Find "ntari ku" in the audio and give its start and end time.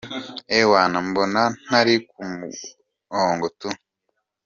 1.65-2.19